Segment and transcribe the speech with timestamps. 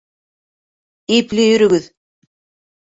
[1.19, 1.89] Ипле йөрөгөҙ.